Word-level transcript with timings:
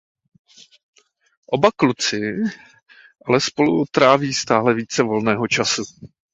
Oba 1.53 1.69
kluci 1.75 2.19
ale 3.27 3.39
spolu 3.41 3.85
tráví 3.91 4.33
stále 4.33 4.73
více 4.73 5.03
volného 5.03 5.47
času. 5.47 5.83